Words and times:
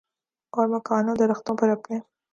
اور 0.53 0.67
مکانوں 0.67 1.15
درختوں 1.15 1.55
پر 1.57 1.69
اپنے 1.69 1.97